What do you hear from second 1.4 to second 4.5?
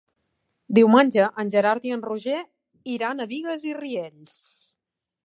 en Gerard i en Roger iran a Bigues i Riells.